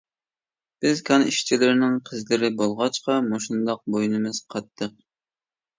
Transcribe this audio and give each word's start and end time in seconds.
-بىز 0.85 1.03
كان 1.09 1.25
ئىشچىلىرىنىڭ 1.31 1.99
قىزلىرى 2.09 2.51
بولغاچقا 2.63 3.21
مۇشۇنداق 3.29 3.87
بوينىمىز 3.95 4.45
قاتتىق. 4.57 4.99